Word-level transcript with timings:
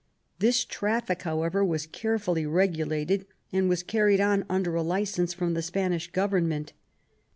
This 0.39 0.65
traffic, 0.65 1.21
however, 1.21 1.63
was 1.63 1.85
carefully 1.85 2.43
regulated 2.47 3.27
and 3.53 3.69
was 3.69 3.83
carried 3.83 4.19
on 4.19 4.45
under 4.49 4.73
a 4.73 4.81
licence 4.81 5.31
from 5.31 5.53
the 5.53 5.61
Spanish 5.61 6.11
Government. 6.11 6.73